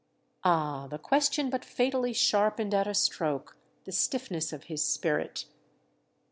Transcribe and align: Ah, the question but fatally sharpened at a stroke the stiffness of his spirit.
Ah, 0.43 0.87
the 0.87 0.97
question 0.97 1.51
but 1.51 1.63
fatally 1.63 2.11
sharpened 2.11 2.73
at 2.73 2.87
a 2.87 2.93
stroke 2.95 3.55
the 3.83 3.91
stiffness 3.91 4.51
of 4.51 4.63
his 4.63 4.83
spirit. 4.83 5.45